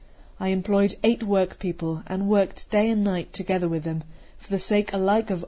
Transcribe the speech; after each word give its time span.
I 0.39 0.47
employed 0.47 0.95
eight 1.03 1.21
work 1.21 1.59
people, 1.59 2.01
and 2.07 2.27
worked 2.27 2.71
day 2.71 2.89
and 2.89 3.03
night 3.03 3.33
together 3.33 3.69
with 3.69 3.83
them, 3.83 4.03
for 4.39 4.49
the 4.49 4.57
sake 4.57 4.91
alike 4.93 4.95
of 4.95 5.05
honour 5.05 5.19
and 5.21 5.31
of 5.33 5.37
gain. 5.37 5.39